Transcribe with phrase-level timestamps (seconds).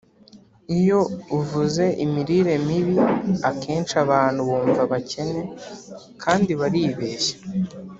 [0.77, 0.99] iyo
[1.37, 2.95] uvuze imirire mibi,
[3.49, 5.41] akenshi abantu bumva abakene
[6.23, 7.35] kandi baribeshya